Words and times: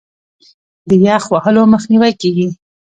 د 0.89 0.91
یخ 1.05 1.23
وهلو 1.33 1.63
مخنیوی 1.73 2.11
کیږي. 2.21 2.47